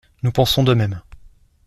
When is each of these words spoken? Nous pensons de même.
Nous 0.23 0.31
pensons 0.31 0.63
de 0.63 0.73
même. 0.73 0.99